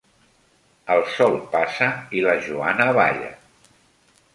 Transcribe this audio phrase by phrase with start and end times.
[0.95, 1.91] El sol passa
[2.21, 3.33] i la Joana balla.